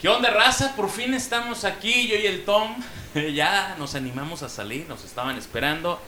¿Qué 0.00 0.08
onda, 0.08 0.30
raza? 0.30 0.74
Por 0.76 0.88
fin 0.88 1.12
estamos 1.12 1.66
aquí, 1.66 2.08
yo 2.08 2.16
y 2.16 2.26
el 2.26 2.46
Tom. 2.46 2.74
ya 3.34 3.76
nos 3.78 3.94
animamos 3.94 4.42
a 4.42 4.48
salir, 4.48 4.88
nos 4.88 5.04
estaban 5.04 5.36
esperando. 5.36 6.00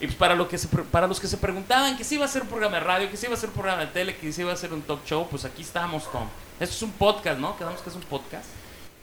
Y 0.00 0.06
pues 0.06 0.16
para, 0.16 0.34
lo 0.34 0.48
que 0.48 0.58
se, 0.58 0.66
para 0.66 1.06
los 1.06 1.20
que 1.20 1.28
se 1.28 1.36
preguntaban 1.36 1.96
que 1.96 2.02
si 2.02 2.16
iba 2.16 2.24
a 2.24 2.28
ser 2.28 2.42
un 2.42 2.48
programa 2.48 2.78
de 2.78 2.82
radio, 2.82 3.08
que 3.08 3.16
si 3.16 3.26
iba 3.26 3.36
a 3.36 3.38
ser 3.38 3.50
un 3.50 3.54
programa 3.54 3.82
de 3.82 3.86
tele, 3.92 4.16
que 4.16 4.32
si 4.32 4.40
iba 4.40 4.52
a 4.52 4.56
ser 4.56 4.72
un 4.72 4.82
talk 4.82 5.06
show, 5.06 5.28
pues 5.30 5.44
aquí 5.44 5.62
estamos, 5.62 6.10
Tom. 6.10 6.26
Esto 6.58 6.74
es 6.74 6.82
un 6.82 6.90
podcast, 6.90 7.38
¿no? 7.38 7.56
Quedamos 7.56 7.80
que 7.82 7.90
es 7.90 7.94
un 7.94 8.02
podcast. 8.02 8.46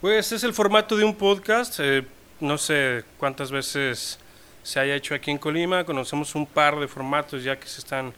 Pues 0.02 0.34
es 0.34 0.44
el 0.44 0.54
formato 0.54 0.98
de 0.98 1.06
un 1.06 1.16
podcast. 1.16 1.80
eh, 1.80 2.06
no 2.42 2.58
sé 2.58 3.06
cuántas 3.18 3.50
veces 3.50 4.20
se 4.62 4.80
haya 4.82 4.96
hecho 4.96 5.16
aquí 5.16 5.32
en 5.32 5.38
Colima. 5.38 5.86
Conocemos 5.86 6.36
un 6.36 6.46
par 6.46 6.78
de 6.78 6.90
formatos 6.90 7.46
ya 7.46 7.58
que 7.58 7.70
se 7.70 7.80
están 7.80 8.14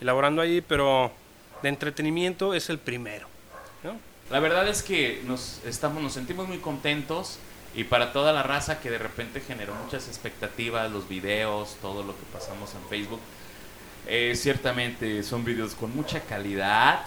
elaborando 0.00 0.40
ahí, 0.40 0.62
pero 0.62 1.12
de 1.62 1.68
entretenimiento 1.68 2.54
es 2.54 2.70
el 2.70 2.78
primero. 2.78 3.28
¿no? 3.84 4.15
La 4.30 4.40
verdad 4.40 4.66
es 4.66 4.82
que 4.82 5.22
nos, 5.24 5.60
estamos, 5.64 6.02
nos 6.02 6.12
sentimos 6.12 6.48
muy 6.48 6.58
contentos 6.58 7.38
y 7.76 7.84
para 7.84 8.12
toda 8.12 8.32
la 8.32 8.42
raza 8.42 8.80
que 8.80 8.90
de 8.90 8.98
repente 8.98 9.40
generó 9.40 9.74
muchas 9.74 10.08
expectativas, 10.08 10.90
los 10.90 11.08
videos, 11.08 11.76
todo 11.80 12.02
lo 12.02 12.16
que 12.16 12.24
pasamos 12.32 12.74
en 12.74 12.88
Facebook, 12.88 13.20
eh, 14.08 14.34
ciertamente 14.34 15.22
son 15.22 15.44
videos 15.44 15.74
con 15.74 15.94
mucha 15.94 16.20
calidad. 16.20 17.04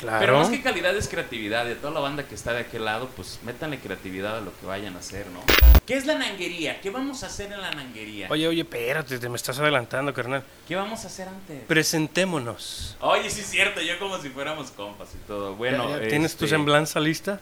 Pero 0.00 0.38
más 0.38 0.48
que 0.48 0.62
calidad 0.62 0.96
es 0.96 1.08
creatividad. 1.08 1.64
De 1.64 1.74
toda 1.74 1.92
la 1.92 2.00
banda 2.00 2.24
que 2.24 2.34
está 2.34 2.52
de 2.52 2.60
aquel 2.60 2.84
lado, 2.84 3.08
pues 3.16 3.38
métanle 3.44 3.78
creatividad 3.78 4.38
a 4.38 4.40
lo 4.40 4.52
que 4.58 4.66
vayan 4.66 4.96
a 4.96 5.00
hacer, 5.00 5.26
¿no? 5.28 5.40
¿Qué 5.86 5.94
es 5.96 6.06
la 6.06 6.14
nanguería? 6.16 6.80
¿Qué 6.80 6.90
vamos 6.90 7.22
a 7.22 7.26
hacer 7.26 7.52
en 7.52 7.60
la 7.60 7.70
nanguería? 7.72 8.28
Oye, 8.30 8.46
oye, 8.48 8.62
espérate, 8.62 9.18
te 9.18 9.28
me 9.28 9.36
estás 9.36 9.58
adelantando, 9.58 10.12
carnal. 10.14 10.42
¿Qué 10.68 10.76
vamos 10.76 11.04
a 11.04 11.06
hacer 11.08 11.28
antes? 11.28 11.62
Presentémonos. 11.66 12.96
Oye, 13.00 13.28
sí 13.30 13.40
es 13.40 13.46
cierto, 13.50 13.80
yo 13.80 13.98
como 13.98 14.18
si 14.20 14.28
fuéramos 14.30 14.70
compas 14.70 15.08
y 15.14 15.18
todo. 15.26 15.54
Bueno, 15.56 15.88
¿Ya- 15.90 16.02
ya 16.02 16.08
¿Tienes 16.08 16.36
tu 16.36 16.44
este, 16.44 16.56
semblanza 16.56 17.00
lista? 17.00 17.40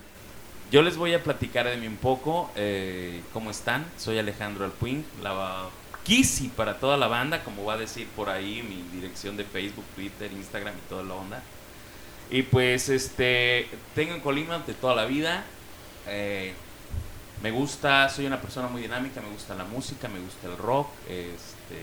Yo 0.70 0.82
les 0.82 0.96
voy 0.96 1.14
a 1.14 1.22
platicar 1.22 1.66
de 1.66 1.76
mí 1.76 1.86
un 1.86 1.96
poco. 1.96 2.50
eh, 2.56 3.22
¿Cómo 3.32 3.50
están? 3.50 3.86
Soy 3.96 4.18
Alejandro 4.18 4.64
Alpuín, 4.64 5.04
la 5.22 5.66
Kisi 6.04 6.48
para 6.48 6.78
toda 6.78 6.96
la 6.96 7.06
banda, 7.06 7.42
como 7.44 7.64
va 7.64 7.74
a 7.74 7.76
decir 7.76 8.06
por 8.16 8.30
ahí 8.30 8.62
mi 8.62 8.82
dirección 8.98 9.36
de 9.36 9.44
Facebook, 9.44 9.84
Twitter, 9.94 10.30
Instagram 10.32 10.74
y 10.74 10.88
toda 10.88 11.02
la 11.04 11.14
onda. 11.14 11.42
Y 12.30 12.42
pues 12.42 12.88
este 12.88 13.68
tengo 13.94 14.14
en 14.14 14.20
Colima 14.20 14.58
de 14.60 14.74
toda 14.74 14.94
la 14.94 15.06
vida. 15.06 15.44
eh, 16.06 16.52
me 17.42 17.52
gusta, 17.52 18.08
soy 18.08 18.26
una 18.26 18.40
persona 18.40 18.66
muy 18.66 18.82
dinámica, 18.82 19.20
me 19.20 19.30
gusta 19.30 19.54
la 19.54 19.62
música, 19.64 20.08
me 20.08 20.18
gusta 20.18 20.48
el 20.48 20.56
rock. 20.58 20.88
Este, 21.08 21.80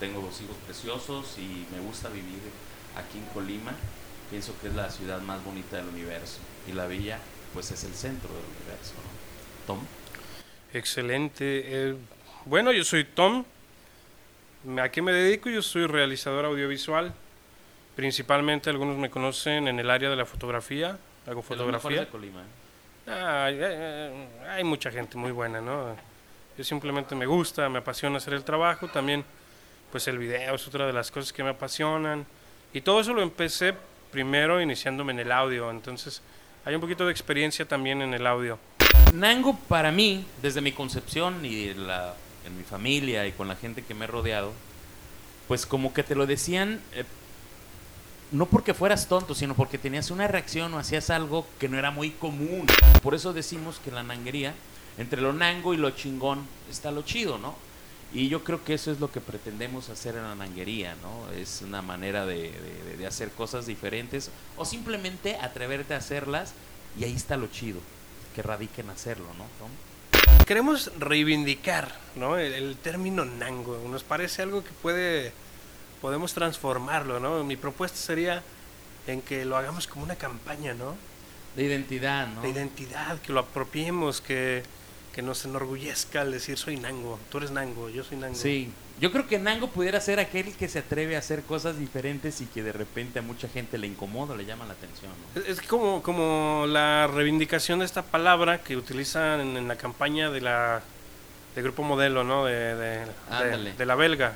tengo 0.00 0.20
dos 0.20 0.40
hijos 0.40 0.56
preciosos 0.66 1.38
y 1.38 1.66
me 1.72 1.80
gusta 1.80 2.08
vivir 2.08 2.40
aquí 2.96 3.18
en 3.18 3.24
Colima. 3.26 3.72
Pienso 4.28 4.54
que 4.60 4.66
es 4.68 4.74
la 4.74 4.90
ciudad 4.90 5.20
más 5.22 5.42
bonita 5.44 5.76
del 5.76 5.86
universo. 5.86 6.38
Y 6.66 6.72
la 6.72 6.86
villa, 6.88 7.18
pues 7.54 7.70
es 7.70 7.84
el 7.84 7.94
centro 7.94 8.28
del 8.28 8.42
universo. 8.44 8.94
¿no? 8.96 9.66
Tom. 9.66 9.78
Excelente. 10.72 11.62
eh, 11.64 11.94
bueno, 12.44 12.72
yo 12.72 12.82
soy 12.82 13.04
Tom. 13.04 13.44
¿A 14.82 14.88
qué 14.90 15.00
me 15.00 15.12
dedico? 15.12 15.48
Yo 15.48 15.62
soy 15.62 15.86
realizador 15.86 16.44
audiovisual. 16.44 17.14
Principalmente 18.02 18.70
algunos 18.70 18.96
me 18.96 19.10
conocen 19.10 19.66
en 19.66 19.80
el 19.80 19.90
área 19.90 20.08
de 20.08 20.14
la 20.14 20.24
fotografía. 20.24 20.96
Hago 21.26 21.42
fotografía. 21.42 22.02
de 22.02 22.06
Colima. 22.06 22.42
¿eh? 22.42 23.10
Ah, 23.10 23.46
hay, 23.46 23.60
hay- 23.60 24.28
hay 24.50 24.62
mucha 24.62 24.92
gente 24.92 25.18
muy 25.18 25.32
buena, 25.32 25.60
¿no? 25.60 25.96
Yo 26.56 26.62
simplemente 26.62 27.16
me 27.16 27.26
gusta, 27.26 27.68
me 27.68 27.80
apasiona 27.80 28.18
hacer 28.18 28.34
el 28.34 28.44
trabajo. 28.44 28.86
También, 28.86 29.24
pues 29.90 30.06
el 30.06 30.16
video 30.16 30.54
es 30.54 30.68
otra 30.68 30.86
de 30.86 30.92
las 30.92 31.10
cosas 31.10 31.32
que 31.32 31.42
me 31.42 31.50
apasionan. 31.50 32.24
Y 32.72 32.82
todo 32.82 33.00
eso 33.00 33.12
lo 33.14 33.20
empecé 33.20 33.74
primero 34.12 34.60
iniciándome 34.62 35.12
en 35.12 35.18
el 35.18 35.32
audio. 35.32 35.68
Entonces, 35.68 36.22
hay 36.64 36.76
un 36.76 36.80
poquito 36.80 37.04
de 37.04 37.10
experiencia 37.10 37.64
también 37.66 38.00
en 38.00 38.14
el 38.14 38.28
audio. 38.28 38.60
Nango 39.12 39.58
para 39.66 39.90
mí, 39.90 40.24
desde 40.40 40.60
mi 40.60 40.70
concepción 40.70 41.44
y 41.44 41.74
la- 41.74 42.14
en 42.46 42.56
mi 42.56 42.62
familia 42.62 43.26
y 43.26 43.32
con 43.32 43.48
la 43.48 43.56
gente 43.56 43.82
que 43.82 43.92
me 43.94 44.04
he 44.04 44.06
rodeado, 44.06 44.52
pues 45.48 45.66
como 45.66 45.92
que 45.92 46.04
te 46.04 46.14
lo 46.14 46.26
decían, 46.26 46.80
eh, 46.92 47.02
no 48.32 48.46
porque 48.46 48.74
fueras 48.74 49.06
tonto, 49.08 49.34
sino 49.34 49.54
porque 49.54 49.78
tenías 49.78 50.10
una 50.10 50.28
reacción 50.28 50.72
o 50.74 50.78
hacías 50.78 51.10
algo 51.10 51.46
que 51.58 51.68
no 51.68 51.78
era 51.78 51.90
muy 51.90 52.10
común. 52.10 52.66
Por 53.02 53.14
eso 53.14 53.32
decimos 53.32 53.80
que 53.84 53.90
la 53.90 54.02
nanguería, 54.02 54.54
entre 54.98 55.20
lo 55.22 55.32
nango 55.32 55.74
y 55.74 55.76
lo 55.76 55.90
chingón, 55.90 56.46
está 56.70 56.90
lo 56.90 57.02
chido, 57.02 57.38
¿no? 57.38 57.54
Y 58.12 58.28
yo 58.28 58.42
creo 58.42 58.64
que 58.64 58.72
eso 58.74 58.90
es 58.90 59.00
lo 59.00 59.10
que 59.12 59.20
pretendemos 59.20 59.90
hacer 59.90 60.14
en 60.16 60.22
la 60.22 60.34
nanguería, 60.34 60.94
¿no? 61.02 61.30
Es 61.32 61.62
una 61.62 61.82
manera 61.82 62.24
de, 62.24 62.52
de- 62.98 63.06
hacer 63.06 63.30
cosas 63.30 63.66
diferentes 63.66 64.30
o 64.56 64.64
simplemente 64.64 65.36
atreverte 65.36 65.94
a 65.94 65.98
hacerlas 65.98 66.52
y 66.98 67.04
ahí 67.04 67.14
está 67.14 67.36
lo 67.36 67.46
chido, 67.48 67.80
que 68.34 68.42
radique 68.42 68.80
en 68.80 68.90
hacerlo, 68.90 69.26
¿no? 69.36 69.44
Queremos 70.46 70.90
reivindicar 70.98 71.94
¿no? 72.16 72.38
el 72.38 72.76
término 72.82 73.24
nango. 73.26 73.78
Nos 73.90 74.02
parece 74.02 74.40
algo 74.42 74.64
que 74.64 74.70
puede, 74.82 75.32
podemos 76.00 76.32
transformarlo. 76.34 77.20
¿no? 77.20 77.42
Mi 77.44 77.56
propuesta 77.56 77.96
sería 77.98 78.42
en 79.06 79.22
que 79.22 79.44
lo 79.44 79.56
hagamos 79.56 79.86
como 79.86 80.04
una 80.04 80.16
campaña 80.16 80.74
¿no? 80.74 80.96
De 81.56 81.64
identidad, 81.64 82.26
¿no? 82.28 82.42
de 82.42 82.50
identidad, 82.50 83.18
que 83.20 83.32
lo 83.32 83.40
apropiemos, 83.40 84.20
que, 84.20 84.62
que 85.12 85.22
nos 85.22 85.44
enorgullezca 85.44 86.20
al 86.20 86.30
decir 86.32 86.56
soy 86.58 86.76
nango, 86.76 87.18
tú 87.30 87.38
eres 87.38 87.50
nango, 87.50 87.88
yo 87.88 88.04
soy 88.04 88.16
nango. 88.18 88.34
Sí, 88.36 88.70
yo 89.00 89.12
creo 89.12 89.28
que 89.28 89.38
Nango 89.38 89.68
pudiera 89.70 90.00
ser 90.00 90.18
aquel 90.18 90.52
que 90.56 90.68
se 90.68 90.80
atreve 90.80 91.14
a 91.14 91.20
hacer 91.20 91.42
cosas 91.44 91.78
diferentes 91.78 92.40
y 92.40 92.46
que 92.46 92.64
de 92.64 92.72
repente 92.72 93.20
a 93.20 93.22
mucha 93.22 93.48
gente 93.48 93.78
le 93.78 93.86
incomoda, 93.86 94.34
le 94.34 94.44
llama 94.44 94.66
la 94.66 94.72
atención, 94.72 95.12
¿no? 95.36 95.40
Es, 95.40 95.48
es 95.60 95.62
como, 95.68 96.02
como 96.02 96.64
la 96.66 97.06
reivindicación 97.06 97.78
de 97.78 97.84
esta 97.84 98.02
palabra 98.02 98.60
que 98.62 98.76
utilizan 98.76 99.40
en, 99.40 99.56
en 99.56 99.68
la 99.68 99.76
campaña 99.76 100.30
de 100.30 100.40
la 100.40 100.82
de 101.54 101.62
Grupo 101.62 101.84
Modelo, 101.84 102.24
¿no? 102.24 102.44
De, 102.44 102.52
de, 102.74 103.04
de- 103.06 103.06
de 103.78 103.86
la 103.86 103.94
belga. 103.94 104.34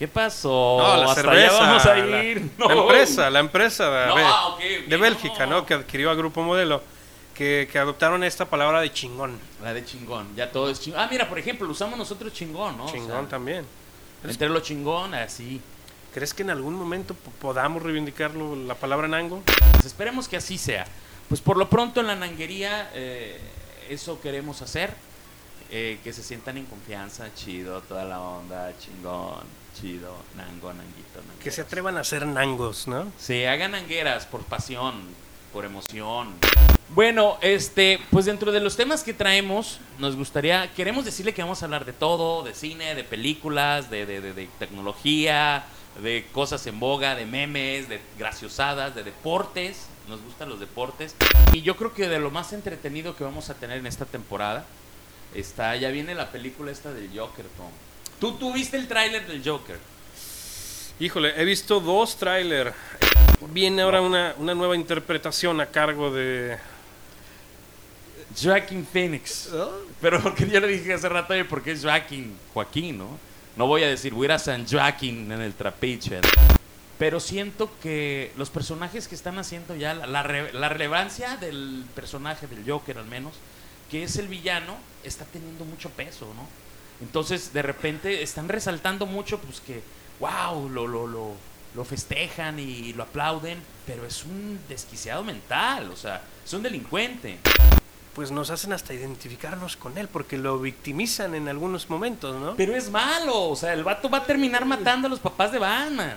¿Qué 0.00 0.08
pasó? 0.08 0.78
No, 0.80 0.96
la 0.96 1.10
Hasta 1.10 1.22
cerveza. 1.22 1.56
allá 1.58 1.66
vamos 1.66 1.86
a 1.86 1.94
la- 1.94 2.24
ir. 2.24 2.50
La, 2.58 2.66
No. 2.74 2.80
empresa, 2.82 3.30
la 3.30 3.38
empresa 3.40 3.90
de, 3.90 4.06
No, 4.08 4.14
Be- 4.16 4.22
ah, 4.24 4.46
ok, 4.48 4.54
ok, 4.54 4.88
de 4.88 4.96
Bélgica, 4.96 5.46
no. 5.46 5.66
Que 5.66 5.74
adquirió 5.74 6.10
a 6.10 6.14
Grupo 6.14 6.42
Modelo, 6.42 6.82
que, 7.34 7.68
que 7.70 7.78
adoptaron 7.78 8.24
esta 8.24 8.46
palabra 8.46 8.80
de 8.80 8.90
chingón. 8.92 9.38
La 9.62 9.74
de 9.74 9.84
chingón, 9.84 10.34
ya 10.34 10.50
todo 10.50 10.70
es 10.70 10.80
chingón. 10.80 11.00
Ah, 11.00 11.08
mira, 11.10 11.28
por 11.28 11.38
ejemplo, 11.38 11.66
lo 11.66 11.72
usamos 11.72 11.98
nosotros 11.98 12.32
chingón, 12.32 12.78
¿no? 12.78 12.86
O 12.86 12.90
chingón 12.90 13.08
sea, 13.24 13.28
también. 13.28 13.66
Entre 14.24 14.48
lo 14.48 14.60
chingón, 14.60 15.12
así. 15.14 15.60
¿Crees 16.14 16.32
que 16.34 16.42
en 16.42 16.50
algún 16.50 16.74
momento 16.74 17.14
po- 17.14 17.30
podamos 17.32 17.82
reivindicarlo 17.82 18.56
la 18.56 18.74
palabra 18.74 19.06
nango? 19.06 19.42
Pues 19.72 19.84
esperemos 19.84 20.28
que 20.28 20.38
así 20.38 20.56
sea. 20.56 20.86
Pues 21.28 21.42
por 21.42 21.56
lo 21.58 21.68
pronto 21.68 22.00
en 22.00 22.06
la 22.08 22.16
nanguería 22.16 22.90
eh, 22.94 23.38
eso 23.90 24.18
queremos 24.20 24.62
hacer. 24.62 24.94
eh, 25.72 26.00
que 26.02 26.12
se 26.12 26.24
sientan 26.24 26.56
en 26.56 26.64
confianza, 26.66 27.32
chido, 27.32 27.80
toda 27.82 28.04
la 28.04 28.18
onda, 28.20 28.72
chingón, 28.80 29.44
chido, 29.80 30.14
nango, 30.36 30.72
nanguito, 30.72 31.18
nangueras. 31.20 31.42
Que 31.42 31.50
se 31.50 31.62
atrevan 31.62 31.96
a 31.96 32.04
ser 32.04 32.26
nangos, 32.26 32.86
¿no? 32.88 33.06
Sí, 33.18 33.44
hagan 33.44 33.72
nangueras 33.72 34.26
por 34.26 34.42
pasión, 34.44 34.94
por 35.52 35.64
emoción. 35.64 36.34
Bueno, 36.90 37.38
este, 37.40 38.00
pues 38.10 38.24
dentro 38.26 38.50
de 38.52 38.60
los 38.60 38.76
temas 38.76 39.02
que 39.04 39.14
traemos, 39.14 39.78
nos 39.98 40.16
gustaría, 40.16 40.72
queremos 40.74 41.04
decirle 41.04 41.32
que 41.32 41.42
vamos 41.42 41.62
a 41.62 41.66
hablar 41.66 41.84
de 41.84 41.92
todo, 41.92 42.42
de 42.42 42.52
cine, 42.54 42.94
de 42.96 43.04
películas, 43.04 43.90
de, 43.90 44.06
de- 44.06 44.20
de- 44.20 44.32
de 44.34 44.48
tecnología, 44.58 45.64
de 46.02 46.26
cosas 46.32 46.66
en 46.66 46.80
boga, 46.80 47.14
de 47.14 47.26
memes, 47.26 47.88
de 47.88 48.00
graciosadas, 48.18 48.94
de 48.94 49.04
deportes. 49.04 49.86
Nos 50.08 50.20
gustan 50.22 50.48
los 50.48 50.58
deportes. 50.58 51.14
Y 51.52 51.62
yo 51.62 51.76
creo 51.76 51.94
que 51.94 52.08
de 52.08 52.18
lo 52.18 52.32
más 52.32 52.52
entretenido 52.52 53.14
que 53.14 53.22
vamos 53.22 53.48
a 53.50 53.54
tener 53.54 53.78
en 53.78 53.86
esta 53.86 54.04
temporada 54.04 54.64
está, 55.34 55.76
ya 55.76 55.90
viene 55.90 56.16
la 56.16 56.30
película 56.32 56.72
esta 56.72 56.92
del 56.92 57.08
Joker, 57.16 57.44
Tom. 57.56 57.70
¿Tú, 58.20 58.32
tú 58.34 58.52
viste 58.52 58.76
el 58.76 58.86
tráiler 58.86 59.26
del 59.26 59.42
Joker? 59.42 59.78
Híjole, 60.98 61.40
he 61.40 61.44
visto 61.44 61.80
dos 61.80 62.16
trailers. 62.16 62.74
Viene 63.48 63.80
ahora 63.80 64.02
una, 64.02 64.34
una 64.36 64.54
nueva 64.54 64.76
interpretación 64.76 65.60
a 65.60 65.66
cargo 65.66 66.12
de... 66.12 66.58
Joaquin 68.40 68.86
Phoenix. 68.86 69.48
Pero 70.00 70.34
que 70.34 70.48
yo 70.48 70.60
le 70.60 70.68
dije 70.68 70.92
hace 70.92 71.08
rato, 71.08 71.34
porque 71.48 71.72
es 71.72 71.82
Joaquín, 71.82 72.36
Joaquín, 72.52 72.98
¿no? 72.98 73.18
No 73.56 73.66
voy 73.66 73.82
a 73.82 73.88
decir, 73.88 74.12
voy 74.12 74.24
a 74.24 74.26
ir 74.26 74.32
a 74.32 74.38
San 74.38 74.68
Joaquín 74.68 75.32
en 75.32 75.40
el 75.40 75.54
trapiche. 75.54 76.20
Pero 76.98 77.18
siento 77.18 77.70
que 77.82 78.30
los 78.36 78.50
personajes 78.50 79.08
que 79.08 79.14
están 79.14 79.38
haciendo 79.38 79.74
ya, 79.74 79.94
la, 79.94 80.06
la 80.06 80.22
re- 80.22 80.52
la 80.52 80.68
relevancia 80.68 81.38
del 81.38 81.84
personaje, 81.94 82.46
del 82.46 82.70
Joker 82.70 82.98
al 82.98 83.06
menos, 83.06 83.32
que 83.90 84.02
es 84.04 84.16
el 84.16 84.28
villano, 84.28 84.76
está 85.02 85.24
teniendo 85.24 85.64
mucho 85.64 85.88
peso, 85.88 86.26
¿no? 86.36 86.46
Entonces, 87.00 87.52
de 87.52 87.62
repente, 87.62 88.22
están 88.22 88.48
resaltando 88.48 89.06
mucho, 89.06 89.38
pues 89.38 89.60
que, 89.60 89.82
wow, 90.20 90.68
lo, 90.68 90.86
lo, 90.86 91.06
lo, 91.06 91.32
lo 91.74 91.84
festejan 91.84 92.58
y 92.58 92.92
lo 92.92 93.04
aplauden, 93.04 93.58
pero 93.86 94.04
es 94.06 94.24
un 94.24 94.60
desquiciado 94.68 95.24
mental, 95.24 95.90
o 95.90 95.96
sea, 95.96 96.22
es 96.44 96.52
un 96.52 96.62
delincuente. 96.62 97.38
Pues 98.14 98.30
nos 98.30 98.50
hacen 98.50 98.72
hasta 98.72 98.92
identificarnos 98.92 99.76
con 99.76 99.96
él, 99.96 100.08
porque 100.08 100.36
lo 100.36 100.58
victimizan 100.58 101.34
en 101.34 101.48
algunos 101.48 101.88
momentos, 101.88 102.36
¿no? 102.40 102.54
Pero 102.56 102.74
es 102.74 102.90
malo, 102.90 103.48
o 103.48 103.56
sea, 103.56 103.72
el 103.72 103.84
vato 103.84 104.10
va 104.10 104.18
a 104.18 104.24
terminar 104.24 104.64
matando 104.66 105.06
a 105.06 105.10
los 105.10 105.20
papás 105.20 105.52
de 105.52 105.58
Batman. 105.58 106.16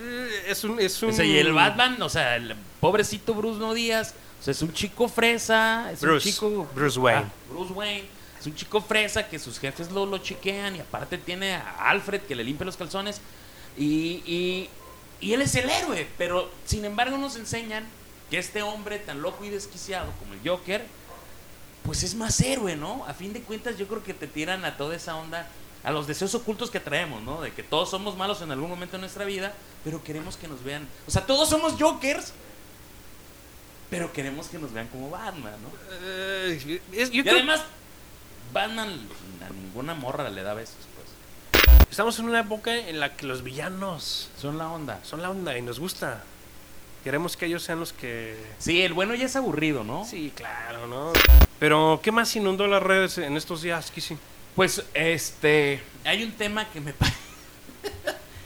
eh, 0.00 0.44
es 0.48 0.62
un... 0.64 0.78
Es 0.78 1.02
un... 1.02 1.10
O 1.10 1.12
sea, 1.12 1.24
y 1.24 1.38
el 1.38 1.52
Batman, 1.52 2.00
o 2.02 2.08
sea, 2.08 2.36
el 2.36 2.54
pobrecito 2.78 3.34
Bruce 3.34 3.58
No 3.58 3.74
Díaz, 3.74 4.14
o 4.38 4.44
sea, 4.44 4.52
es 4.52 4.62
un 4.62 4.72
chico 4.72 5.08
fresa, 5.08 5.90
es 5.90 6.00
Bruce, 6.00 6.28
un 6.28 6.34
chico... 6.34 6.68
Bruce 6.74 7.00
Wayne. 7.00 7.26
Ah, 7.26 7.52
Bruce 7.52 7.72
Wayne. 7.72 8.19
Es 8.40 8.46
un 8.46 8.54
chico 8.54 8.80
fresa 8.80 9.28
que 9.28 9.38
sus 9.38 9.58
jefes 9.58 9.90
lo, 9.90 10.06
lo 10.06 10.18
chequean 10.18 10.76
y 10.76 10.80
aparte 10.80 11.18
tiene 11.18 11.54
a 11.54 11.90
Alfred 11.90 12.22
que 12.22 12.34
le 12.34 12.42
limpia 12.42 12.64
los 12.64 12.76
calzones. 12.76 13.20
Y, 13.76 14.22
y, 14.26 14.70
y 15.20 15.32
él 15.34 15.42
es 15.42 15.54
el 15.54 15.68
héroe, 15.68 16.08
pero 16.16 16.50
sin 16.64 16.84
embargo 16.86 17.18
nos 17.18 17.36
enseñan 17.36 17.84
que 18.30 18.38
este 18.38 18.62
hombre 18.62 18.98
tan 18.98 19.20
loco 19.22 19.44
y 19.44 19.50
desquiciado 19.50 20.10
como 20.18 20.32
el 20.34 20.40
Joker, 20.48 20.86
pues 21.84 22.02
es 22.02 22.14
más 22.14 22.40
héroe, 22.40 22.76
¿no? 22.76 23.04
A 23.06 23.14
fin 23.14 23.32
de 23.32 23.42
cuentas 23.42 23.76
yo 23.76 23.86
creo 23.88 24.02
que 24.02 24.14
te 24.14 24.26
tiran 24.26 24.64
a 24.64 24.76
toda 24.76 24.96
esa 24.96 25.16
onda, 25.16 25.46
a 25.82 25.90
los 25.90 26.06
deseos 26.06 26.34
ocultos 26.34 26.70
que 26.70 26.80
traemos, 26.80 27.22
¿no? 27.22 27.40
De 27.42 27.52
que 27.52 27.62
todos 27.62 27.90
somos 27.90 28.16
malos 28.16 28.40
en 28.42 28.50
algún 28.52 28.70
momento 28.70 28.96
de 28.96 29.00
nuestra 29.00 29.24
vida, 29.24 29.52
pero 29.84 30.02
queremos 30.02 30.36
que 30.36 30.46
nos 30.48 30.62
vean. 30.62 30.86
O 31.06 31.10
sea, 31.10 31.26
todos 31.26 31.48
somos 31.48 31.74
Jokers, 31.80 32.32
pero 33.90 34.12
queremos 34.12 34.46
que 34.48 34.58
nos 34.58 34.72
vean 34.72 34.86
como 34.88 35.10
Batman, 35.10 35.54
¿no? 35.62 35.68
Eh, 36.02 36.80
es- 36.92 37.10
yo 37.10 37.20
Y 37.20 37.22
creo- 37.22 37.36
además, 37.36 37.62
Batman 38.52 38.88
a 39.48 39.52
ninguna 39.52 39.94
morra 39.94 40.28
le 40.30 40.42
da 40.42 40.54
besos, 40.54 40.76
pues. 40.94 41.88
estamos 41.90 42.18
en 42.18 42.26
una 42.26 42.40
época 42.40 42.74
en 42.76 43.00
la 43.00 43.16
que 43.16 43.26
los 43.26 43.42
villanos 43.42 44.28
Son 44.40 44.58
la 44.58 44.68
onda. 44.68 44.98
son 45.04 45.22
la 45.22 45.30
onda 45.30 45.56
y 45.56 45.62
nos 45.62 45.78
gusta. 45.80 46.24
Queremos 47.04 47.36
que 47.36 47.46
ellos 47.46 47.62
sean 47.62 47.80
los 47.80 47.92
que... 47.94 48.36
Sí, 48.58 48.82
el 48.82 48.92
bueno 48.92 49.14
ya 49.14 49.24
es 49.26 49.34
aburrido, 49.34 49.84
¿no? 49.84 50.04
Sí, 50.04 50.32
claro, 50.36 50.86
¿no? 50.86 51.12
Pero, 51.58 52.00
¿qué 52.02 52.12
más 52.12 52.34
inundó 52.36 52.66
las 52.66 52.82
redes 52.82 53.16
en 53.16 53.36
estos 53.38 53.62
días, 53.62 53.90
Kissy? 53.90 54.18
Pues, 54.54 54.82
este, 54.92 55.82
hay 56.04 56.22
un 56.22 56.32
tema 56.32 56.68
que 56.70 56.80
me, 56.82 56.92
pa- 56.92 57.10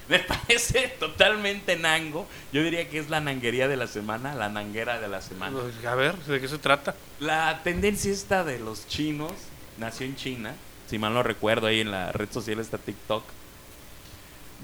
me 0.09 0.21
parece 0.21 0.87
totalmente 1.01 1.75
nango. 1.77 2.29
Yo 2.53 2.63
diría 2.63 2.89
que 2.89 2.99
es 3.01 3.11
la 3.11 3.21
nanguería 3.21 3.67
de 3.67 3.77
la 3.77 3.89
semana, 3.89 4.37
la 4.37 4.49
nanguera 4.49 5.01
de 5.01 5.09
la 5.09 5.21
semana. 5.21 5.59
Pues, 5.61 5.85
A 5.85 5.97
ver, 5.97 6.17
¿de 6.19 6.41
qué 6.41 6.47
se 6.47 6.59
trata? 6.59 6.95
La 7.19 7.61
tendencia 7.65 8.13
esta 8.13 8.45
de 8.45 8.61
los 8.61 8.87
chinos, 8.87 9.33
nació 9.79 10.07
en 10.07 10.17
China, 10.17 10.55
si 10.89 10.99
mal 10.99 11.15
no 11.15 11.23
recuerdo, 11.23 11.67
ahí 11.67 11.81
en 11.81 11.91
la 11.91 12.13
red 12.13 12.31
social 12.31 12.59
está 12.61 12.79
TikTok, 12.79 13.25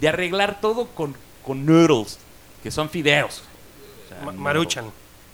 de 0.01 0.09
arreglar 0.09 0.61
todo 0.61 0.87
con, 0.89 1.15
con 1.45 1.67
noodles, 1.67 2.19
que 2.63 2.71
son 2.71 2.89
fideos. 2.91 3.43
O 4.07 4.09
sea, 4.09 4.21
Ma- 4.25 4.33
no- 4.33 4.41
Maruchan. 4.41 4.87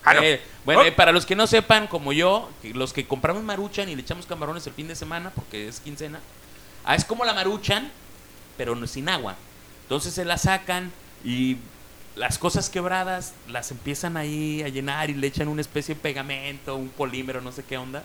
Ah, 0.05 0.15
no. 0.15 0.23
Eh, 0.23 0.41
bueno, 0.65 0.83
Oh. 0.83 0.85
eh, 0.85 0.93
para 0.93 1.13
los 1.13 1.27
que 1.27 1.35
no 1.37 1.47
sepan, 1.47 1.87
como 1.89 2.13
yo, 2.13 2.49
que 2.63 2.73
los 2.75 2.93
que 2.93 3.07
compramos 3.07 3.43
maruchan 3.43 3.89
y 3.89 3.97
le 3.97 4.03
echamos 4.03 4.27
camarones 4.27 4.67
el 4.67 4.73
fin 4.73 4.87
de 4.89 4.95
semana, 4.95 5.31
porque 5.35 5.67
es 5.69 5.81
quincena, 5.81 6.21
ah, 6.85 6.95
es 6.95 7.05
como 7.05 7.25
la 7.25 7.35
maruchan, 7.35 7.91
pero 8.57 8.75
no 8.77 8.87
sin 8.87 9.09
agua. 9.09 9.35
Entonces 9.83 10.15
se 10.15 10.25
la 10.25 10.39
sacan 10.39 10.93
y 11.25 11.57
las 12.15 12.39
cosas 12.39 12.71
quebradas 12.71 13.35
las 13.49 13.71
empiezan 13.73 14.17
ahí 14.17 14.63
a 14.63 14.69
llenar 14.69 15.11
y 15.11 15.15
le 15.15 15.27
echan 15.27 15.49
una 15.49 15.61
especie 15.61 15.95
de 15.97 16.01
pegamento, 16.01 16.75
un 16.77 16.89
polímero, 16.89 17.41
no 17.41 17.51
sé 17.53 17.65
qué 17.65 17.77
onda. 17.77 18.03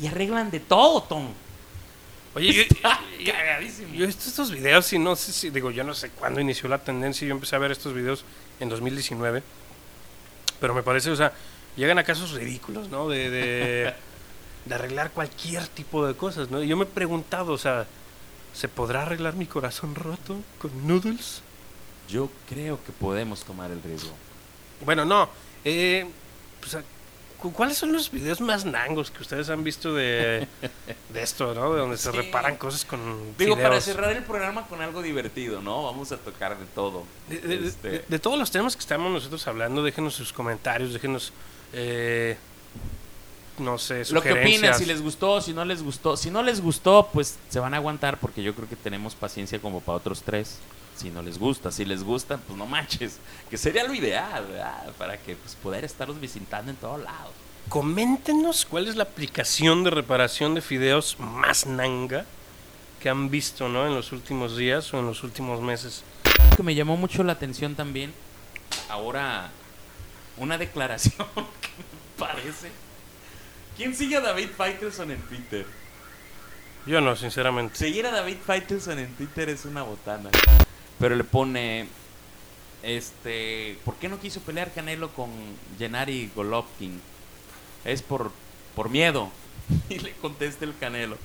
Y 0.00 0.06
arreglan 0.06 0.50
de 0.50 0.60
todo, 0.60 1.02
Tom. 1.02 1.28
Oye, 2.34 2.52
yo, 2.52 2.62
Está 2.68 3.00
yo- 3.18 3.32
cagadísimo. 3.32 3.94
yo 3.94 4.04
he 4.04 4.06
visto 4.08 4.28
estos 4.28 4.50
videos 4.50 4.92
y 4.92 4.98
no 4.98 5.16
sé 5.16 5.32
si, 5.32 5.50
digo, 5.50 5.70
yo 5.70 5.84
no 5.84 5.94
sé 5.94 6.10
cuándo 6.10 6.40
inició 6.40 6.68
la 6.68 6.78
tendencia. 6.78 7.26
Yo 7.26 7.34
empecé 7.34 7.56
a 7.56 7.58
ver 7.58 7.72
estos 7.72 7.94
videos 7.94 8.24
en 8.60 8.68
2019. 8.68 9.42
Pero 10.60 10.74
me 10.74 10.82
parece, 10.82 11.10
o 11.10 11.16
sea, 11.16 11.32
llegan 11.76 11.98
a 11.98 12.04
casos 12.04 12.32
ridículos, 12.32 12.88
¿no? 12.88 13.08
De, 13.08 13.30
de, 13.30 13.94
de 14.66 14.74
arreglar 14.74 15.10
cualquier 15.12 15.66
tipo 15.68 16.06
de 16.06 16.14
cosas, 16.14 16.50
¿no? 16.50 16.62
Y 16.62 16.68
yo 16.68 16.76
me 16.76 16.84
he 16.84 16.88
preguntado, 16.88 17.52
o 17.52 17.58
sea, 17.58 17.86
¿se 18.54 18.68
podrá 18.68 19.02
arreglar 19.02 19.34
mi 19.34 19.46
corazón 19.46 19.94
roto 19.94 20.36
con 20.58 20.86
noodles? 20.86 21.42
Yo 22.08 22.30
creo 22.48 22.82
que 22.84 22.92
podemos 22.92 23.44
tomar 23.44 23.70
el 23.70 23.82
riesgo. 23.82 24.12
Bueno, 24.84 25.04
no. 25.04 25.28
Eh, 25.64 26.06
cu- 26.60 26.78
¿cuáles 27.38 27.76
son 27.78 27.92
los 27.92 28.10
videos 28.10 28.40
más 28.40 28.64
nangos 28.64 29.10
que 29.10 29.22
ustedes 29.22 29.48
han 29.50 29.62
visto 29.64 29.94
de, 29.94 30.46
de 31.10 31.22
esto, 31.22 31.54
¿no? 31.54 31.72
De 31.74 31.80
donde 31.80 31.96
se 31.96 32.10
Sí. 32.10 32.16
reparan 32.16 32.56
cosas 32.56 32.84
con 32.84 33.36
Digo, 33.36 33.56
para 33.56 33.80
cerrar 33.80 34.10
el 34.16 34.22
programa 34.24 34.66
con 34.66 34.80
algo 34.82 35.02
divertido, 35.02 35.60
¿no? 35.62 35.84
Vamos 35.84 36.12
a 36.12 36.16
tocar 36.16 36.58
de 36.58 36.66
todo. 36.66 37.04
De, 37.28 37.38
de- 37.38 37.66
Este, 37.68 38.04
de 38.08 38.18
todos 38.18 38.38
los 38.38 38.50
temas 38.50 38.74
que 38.76 38.80
estamos 38.80 39.10
nosotros 39.12 39.46
hablando, 39.46 39.82
déjenos 39.82 40.14
sus 40.14 40.32
comentarios, 40.32 40.92
déjenos, 40.92 41.32
eh, 41.72 42.36
no 43.58 43.78
sé, 43.78 44.02
lo 44.10 44.22
que 44.22 44.32
opinan, 44.32 44.74
si 44.74 44.84
les 44.84 45.00
gustó, 45.00 45.40
si 45.40 45.52
no 45.52 45.64
les 45.64 45.82
gustó. 45.82 46.16
Si 46.16 46.30
no 46.30 46.42
les 46.42 46.60
gustó, 46.60 47.08
pues 47.12 47.38
se 47.48 47.60
van 47.60 47.74
a 47.74 47.78
aguantar 47.78 48.18
porque 48.18 48.42
yo 48.42 48.54
creo 48.54 48.68
que 48.68 48.76
tenemos 48.76 49.14
paciencia 49.14 49.58
como 49.58 49.80
para 49.80 49.98
otros 49.98 50.22
tres. 50.22 50.58
Si 50.96 51.10
no 51.10 51.22
les 51.22 51.38
gusta, 51.38 51.70
si 51.70 51.84
les 51.84 52.02
gusta, 52.02 52.38
pues 52.38 52.58
no 52.58 52.66
manches. 52.66 53.18
Que 53.50 53.58
sería 53.58 53.84
lo 53.84 53.94
ideal, 53.94 54.46
¿verdad? 54.46 54.92
Para 54.96 55.18
que 55.18 55.36
pues, 55.36 55.54
poder 55.56 55.84
estarlos 55.84 56.20
visitando 56.20 56.70
en 56.70 56.76
todos 56.76 57.02
lados. 57.02 57.32
Coméntenos 57.68 58.64
cuál 58.64 58.88
es 58.88 58.96
la 58.96 59.02
aplicación 59.02 59.84
de 59.84 59.90
reparación 59.90 60.54
de 60.54 60.62
fideos 60.62 61.18
más 61.18 61.66
nanga 61.66 62.24
que 63.00 63.10
han 63.10 63.28
visto, 63.28 63.68
¿no? 63.68 63.86
En 63.86 63.94
los 63.94 64.12
últimos 64.12 64.56
días 64.56 64.92
o 64.94 65.00
en 65.00 65.06
los 65.06 65.22
últimos 65.22 65.60
meses. 65.60 66.02
Que 66.56 66.62
me 66.62 66.74
llamó 66.74 66.96
mucho 66.96 67.22
la 67.24 67.32
atención 67.32 67.74
también. 67.74 68.14
Ahora, 68.88 69.50
una 70.36 70.56
declaración 70.58 71.26
que 71.34 71.68
me 71.68 72.26
parece. 72.26 72.70
¿Quién 73.76 73.94
sigue 73.94 74.16
a 74.16 74.20
David 74.20 74.48
Faitelson 74.56 75.10
en 75.10 75.20
Twitter? 75.22 75.66
Yo 76.86 77.00
no, 77.00 77.14
sinceramente. 77.14 77.76
Seguir 77.76 78.06
a 78.06 78.10
David 78.10 78.36
Faitelson 78.44 78.98
en 78.98 79.14
Twitter 79.14 79.50
es 79.50 79.64
una 79.66 79.82
botana. 79.82 80.30
Pero 80.98 81.14
le 81.14 81.24
pone. 81.24 81.88
Este. 82.82 83.78
¿Por 83.84 83.96
qué 83.96 84.08
no 84.08 84.18
quiso 84.18 84.40
pelear 84.40 84.72
Canelo 84.72 85.12
con 85.12 85.30
Gennady 85.78 86.30
Golovkin? 86.34 87.00
Es 87.84 88.02
por, 88.02 88.32
por 88.74 88.88
miedo. 88.88 89.30
Y 89.90 89.98
le 89.98 90.12
contesta 90.12 90.64
el 90.64 90.76
Canelo. 90.78 91.18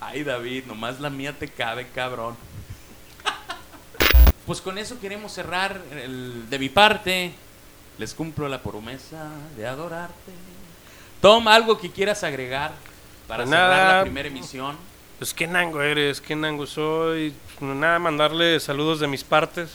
Ay, 0.00 0.24
David, 0.24 0.64
nomás 0.66 1.00
la 1.00 1.10
mía 1.10 1.38
te 1.38 1.48
cabe, 1.48 1.86
cabrón. 1.88 2.36
Pues 4.46 4.62
con 4.62 4.78
eso 4.78 4.98
queremos 4.98 5.32
cerrar 5.32 5.82
el, 5.92 6.48
de 6.48 6.58
mi 6.58 6.70
parte. 6.70 7.34
Les 7.98 8.14
cumplo 8.14 8.48
la 8.48 8.62
promesa 8.62 9.30
de 9.58 9.66
adorarte. 9.66 10.32
Toma 11.20 11.54
algo 11.54 11.78
que 11.78 11.90
quieras 11.90 12.22
agregar 12.24 12.72
para 13.26 13.44
Pues 13.44 13.50
cerrar 13.50 13.70
nada. 13.70 13.96
la 13.98 14.02
primera 14.04 14.28
emisión. 14.28 14.76
Pues 15.18 15.34
qué 15.34 15.46
nango 15.46 15.82
eres, 15.82 16.20
qué 16.20 16.36
nango 16.36 16.66
soy. 16.66 17.34
Pues, 17.58 17.74
nada, 17.76 17.98
mandarle 17.98 18.60
saludos 18.60 19.00
de 19.00 19.08
mis 19.08 19.24
partes. 19.24 19.68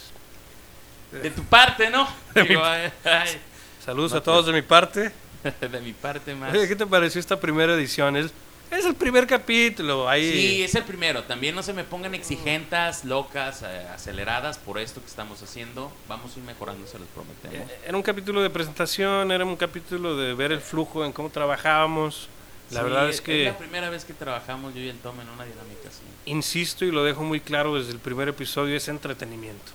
De 1.12 1.30
tu 1.30 1.44
parte, 1.44 1.90
¿no? 1.90 2.08
De 2.34 2.42
Digo, 2.44 2.60
mi- 2.60 2.66
ay, 2.66 2.92
ay, 3.04 3.40
Saludos 3.84 4.12
No, 4.12 4.18
a 4.18 4.22
todos 4.22 4.46
de 4.46 4.52
mi 4.52 4.62
parte. 4.62 5.12
de 5.60 5.80
mi 5.80 5.92
parte 5.92 6.34
más. 6.34 6.52
Oye, 6.54 6.66
¿qué 6.66 6.74
te 6.74 6.86
pareció 6.86 7.20
esta 7.20 7.38
primera 7.38 7.74
edición? 7.74 8.16
Es, 8.16 8.32
es 8.70 8.84
el 8.84 8.94
primer 8.94 9.26
capítulo. 9.26 10.08
Ahí. 10.08 10.32
Sí, 10.32 10.62
es 10.64 10.74
el 10.74 10.84
primero. 10.84 11.22
También 11.24 11.54
no 11.54 11.62
se 11.62 11.72
me 11.72 11.84
pongan 11.84 12.14
exigentas, 12.14 13.04
locas, 13.04 13.62
eh, 13.62 13.86
aceleradas 13.94 14.58
por 14.58 14.78
esto 14.78 15.00
que 15.00 15.06
estamos 15.06 15.42
haciendo. 15.42 15.92
Vamos 16.08 16.34
a 16.34 16.38
ir 16.38 16.44
mejorando, 16.44 16.86
se 16.86 16.98
los 16.98 17.08
prometemos. 17.08 17.70
Eh, 17.70 17.78
Era 17.86 17.96
un 17.96 18.02
capítulo 18.02 18.42
de 18.42 18.50
presentación, 18.50 19.30
era 19.32 19.44
un 19.44 19.56
capítulo 19.56 20.16
de 20.16 20.34
ver 20.34 20.52
el 20.52 20.60
flujo 20.60 21.04
en 21.04 21.12
cómo 21.12 21.30
trabajábamos. 21.30 22.28
La 22.70 22.80
Sí, 22.80 22.84
verdad 22.86 23.08
es 23.10 23.16
Es 23.16 23.20
que, 23.20 23.44
la 23.44 23.58
primera 23.58 23.90
vez 23.90 24.04
que 24.04 24.14
trabajamos 24.14 24.74
yo 24.74 24.80
y 24.80 24.88
el 24.88 24.98
Tom 24.98 25.20
en 25.20 25.28
una 25.28 25.44
dinámica 25.44 25.88
así. 25.88 26.00
insisto 26.24 26.84
y 26.86 26.90
lo 26.90 27.04
dejo 27.04 27.22
muy 27.22 27.38
claro 27.40 27.74
desde 27.78 27.92
el 27.92 27.98
primer 27.98 28.28
episodio, 28.28 28.74
es 28.76 28.88
entretenimiento. 28.88 29.72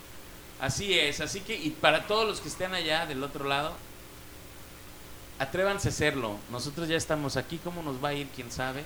Así 0.60 0.98
es, 0.98 1.20
así 1.20 1.40
que, 1.40 1.54
y 1.56 1.70
para 1.70 2.06
todos 2.06 2.26
los 2.28 2.40
que 2.40 2.48
estén 2.48 2.74
allá 2.74 3.06
del 3.06 3.22
otro 3.22 3.46
lado, 3.46 3.72
atrévanse 5.40 5.88
a 5.88 5.90
hacerlo. 5.90 6.36
Nosotros 6.52 6.86
ya 6.86 6.96
estamos 6.96 7.36
aquí, 7.36 7.58
cómo 7.64 7.82
nos 7.82 8.02
va 8.04 8.10
a 8.10 8.14
ir, 8.14 8.28
quién 8.36 8.52
sabe, 8.52 8.84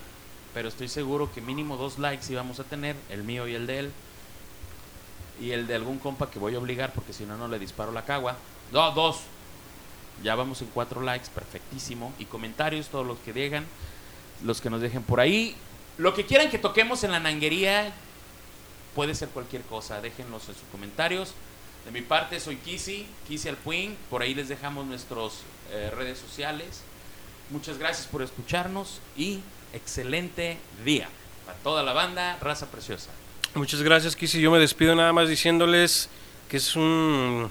pero 0.54 0.68
estoy 0.68 0.88
seguro 0.88 1.30
que 1.34 1.40
mínimo 1.40 1.76
dos 1.76 1.98
likes 1.98 2.32
íbamos 2.32 2.60
a 2.60 2.64
tener, 2.64 2.96
el 3.10 3.24
mío 3.24 3.46
y 3.48 3.56
el 3.56 3.66
de 3.66 3.78
él, 3.80 3.92
y 5.40 5.50
el 5.50 5.66
de 5.66 5.74
algún 5.74 5.98
compa 5.98 6.30
que 6.30 6.38
voy 6.38 6.54
a 6.54 6.60
obligar 6.60 6.92
porque 6.92 7.12
si 7.12 7.26
no, 7.26 7.36
no 7.36 7.48
le 7.48 7.58
disparo 7.58 7.90
la 7.90 8.04
cagua. 8.04 8.36
No, 8.72 8.92
dos. 8.92 9.18
Ya 10.22 10.36
vamos 10.36 10.62
en 10.62 10.68
cuatro 10.68 11.02
likes, 11.02 11.28
perfectísimo. 11.34 12.14
Y 12.20 12.26
comentarios, 12.26 12.86
todos 12.86 13.04
los 13.04 13.18
que 13.18 13.32
digan, 13.32 13.66
los 14.44 14.60
que 14.60 14.70
nos 14.70 14.80
dejen 14.80 15.02
por 15.02 15.18
ahí. 15.18 15.56
Lo 15.98 16.14
que 16.14 16.24
quieran 16.24 16.50
que 16.50 16.58
toquemos 16.58 17.02
en 17.02 17.10
la 17.10 17.18
nanguería, 17.18 17.92
puede 18.94 19.16
ser 19.16 19.28
cualquier 19.30 19.62
cosa, 19.62 20.00
déjenlos 20.00 20.48
en 20.48 20.54
sus 20.54 20.68
comentarios. 20.70 21.34
De 21.84 21.90
mi 21.90 22.00
parte 22.00 22.40
soy 22.40 22.56
Kisi, 22.56 23.06
Kisi 23.28 23.48
Alpuin, 23.48 23.96
por 24.08 24.22
ahí 24.22 24.34
les 24.34 24.48
dejamos 24.48 24.86
nuestras 24.86 25.42
redes 25.96 26.18
sociales. 26.18 26.82
Muchas 27.50 27.78
gracias 27.78 28.06
por 28.06 28.22
escucharnos 28.22 29.00
y 29.16 29.40
excelente 29.74 30.56
día 30.84 31.08
para 31.44 31.58
toda 31.58 31.82
la 31.82 31.92
banda, 31.92 32.38
raza 32.40 32.70
preciosa. 32.70 33.10
Muchas 33.54 33.82
gracias, 33.82 34.16
Kisi. 34.16 34.40
Yo 34.40 34.50
me 34.50 34.58
despido 34.58 34.94
nada 34.94 35.12
más 35.12 35.28
diciéndoles 35.28 36.08
que 36.48 36.56
es 36.56 36.74
un... 36.74 37.50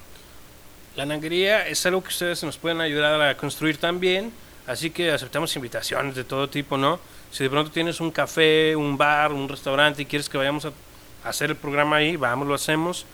La 0.95 1.05
nanguería 1.05 1.67
es 1.67 1.85
algo 1.85 2.01
que 2.01 2.09
ustedes 2.09 2.43
nos 2.43 2.57
pueden 2.57 2.81
ayudar 2.81 3.21
a 3.21 3.37
construir 3.37 3.77
también, 3.77 4.31
así 4.67 4.89
que 4.89 5.11
aceptamos 5.11 5.55
invitaciones 5.55 6.15
de 6.15 6.23
todo 6.23 6.49
tipo, 6.49 6.77
¿no? 6.77 6.99
Si 7.31 7.43
de 7.43 7.49
pronto 7.49 7.71
tienes 7.71 7.99
un 7.99 8.11
café, 8.11 8.75
un 8.75 8.97
bar, 8.97 9.31
un 9.31 9.47
restaurante 9.47 10.01
y 10.01 10.05
quieres 10.05 10.27
que 10.27 10.37
vayamos 10.37 10.65
a 10.65 10.71
hacer 11.23 11.51
el 11.51 11.55
programa 11.55 11.97
ahí, 11.97 12.15
vamos, 12.15 12.47
lo 12.47 12.53
hacemos. 12.53 13.05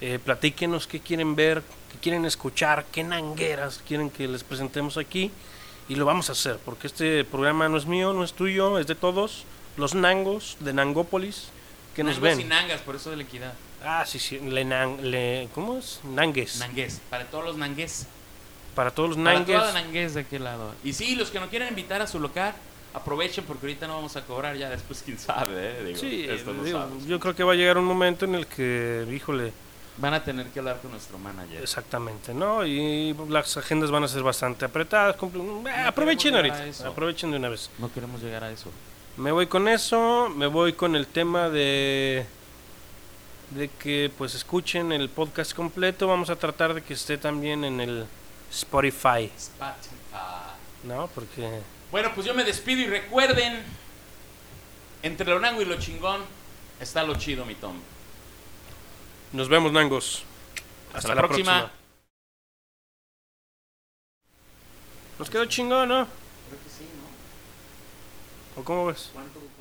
Eh, 0.00 0.18
platíquenos 0.24 0.86
qué 0.86 1.00
quieren 1.00 1.34
ver, 1.34 1.62
qué 1.92 1.98
quieren 1.98 2.24
escuchar, 2.24 2.86
qué 2.92 3.02
nangueras 3.02 3.82
quieren 3.86 4.10
que 4.10 4.28
les 4.28 4.44
presentemos 4.44 4.96
aquí. 4.96 5.30
Y 5.88 5.94
lo 5.96 6.04
vamos 6.04 6.28
a 6.28 6.32
hacer, 6.32 6.58
porque 6.64 6.86
este 6.86 7.24
programa 7.24 7.68
no 7.68 7.78
es 7.78 7.86
mío, 7.86 8.12
no 8.12 8.22
es 8.22 8.32
tuyo, 8.34 8.78
es 8.78 8.86
de 8.86 8.94
todos. 8.94 9.44
Los 9.76 9.94
nangos 9.94 10.56
de 10.60 10.72
Nangópolis 10.72 11.48
que 11.94 12.02
nos 12.04 12.16
Nangos 12.20 12.36
ven. 12.38 12.40
y 12.40 12.44
nangas, 12.48 12.80
por 12.82 12.96
eso 12.96 13.10
de 13.10 13.16
la 13.16 13.22
equidad. 13.22 13.54
Ah, 13.84 14.04
sí, 14.06 14.18
sí. 14.18 14.38
Le 14.40 14.64
nan- 14.64 15.00
le- 15.02 15.48
¿Cómo 15.54 15.78
es? 15.78 16.00
Nangues. 16.04 16.58
Nangués, 16.58 17.00
para 17.08 17.24
todos 17.26 17.44
los 17.44 17.56
nangués. 17.56 18.06
Para 18.74 18.90
todos 18.90 19.10
los 19.10 19.18
Para 19.18 19.38
nangues. 19.38 19.56
toda 19.56 19.72
la 19.72 19.80
nangués 19.82 20.14
de 20.14 20.20
aquel 20.20 20.44
lado. 20.44 20.74
Y 20.84 20.92
sí, 20.92 21.14
los 21.14 21.30
que 21.30 21.40
no 21.40 21.48
quieran 21.48 21.68
invitar 21.70 22.02
a 22.02 22.06
su 22.06 22.18
local, 22.20 22.54
aprovechen 22.92 23.44
porque 23.44 23.66
ahorita 23.66 23.86
no 23.86 23.94
vamos 23.94 24.14
a 24.16 24.22
cobrar 24.24 24.56
ya 24.56 24.68
después, 24.68 25.02
quién 25.04 25.18
sabe, 25.18 25.52
¿eh? 25.56 25.84
Digo, 25.84 25.98
Sí, 25.98 26.26
no 26.44 26.64
digo, 26.64 26.86
yo 27.06 27.18
creo 27.20 27.34
que 27.34 27.44
va 27.44 27.52
a 27.52 27.56
llegar 27.56 27.78
un 27.78 27.84
momento 27.86 28.24
en 28.26 28.34
el 28.34 28.46
que, 28.46 29.06
híjole, 29.12 29.52
Van 30.00 30.14
a 30.14 30.22
tener 30.22 30.46
que 30.48 30.60
hablar 30.60 30.80
con 30.80 30.92
nuestro 30.92 31.18
manager. 31.18 31.60
exactamente, 31.60 32.32
¿no? 32.32 32.64
Y 32.64 33.14
las 33.28 33.56
agendas 33.56 33.90
van 33.90 34.04
a 34.04 34.08
ser 34.08 34.22
bastante 34.22 34.64
apretadas. 34.64 35.16
eh, 35.16 35.70
aprovechen 35.86 36.34
ahorita, 36.36 36.64
aprovechen 36.86 37.30
de 37.32 37.36
una 37.36 37.48
vez. 37.48 37.68
No 37.78 37.92
queremos 37.92 38.22
llegar 38.22 38.44
a 38.44 38.50
eso. 38.50 38.70
Me 39.16 39.32
voy 39.32 39.48
con 39.48 39.66
eso, 39.66 40.28
me 40.28 40.46
voy 40.46 40.74
con 40.74 40.94
el 40.94 41.06
tema 41.08 41.48
de 41.48 42.26
de 43.50 43.68
que 43.68 44.10
pues 44.16 44.34
escuchen 44.34 44.92
el 44.92 45.08
podcast 45.08 45.52
completo. 45.54 46.06
Vamos 46.06 46.30
a 46.30 46.36
tratar 46.36 46.74
de 46.74 46.82
que 46.82 46.94
esté 46.94 47.18
también 47.18 47.64
en 47.64 47.80
el 47.80 48.06
Spotify, 48.50 49.30
Spotify. 49.36 50.54
¿no? 50.84 51.08
Porque 51.08 51.60
Bueno, 51.90 52.10
pues 52.14 52.26
yo 52.26 52.34
me 52.34 52.44
despido 52.44 52.82
y 52.82 52.86
recuerden, 52.86 53.62
entre 55.02 55.26
lo 55.26 55.40
nango 55.40 55.62
y 55.62 55.64
lo 55.64 55.76
chingón 55.78 56.20
está 56.80 57.02
lo 57.02 57.14
chido, 57.16 57.44
mi 57.44 57.54
Tom. 57.54 57.76
Nos 59.32 59.48
vemos, 59.48 59.72
Nangos. 59.72 60.24
Hasta, 60.94 61.14
la, 61.14 61.22
próxima. 61.22 61.70
Nos 65.18 65.28
quedó 65.30 65.44
chingón, 65.46 65.88
¿no? 65.88 66.06
Creo 66.06 66.62
que 66.62 66.70
sí, 66.70 66.84
¿no? 68.54 68.60
¿O 68.60 68.64
cómo 68.64 68.86
ves? 68.86 69.10
¿Cuánto, 69.12 69.40
cuánto 69.40 69.57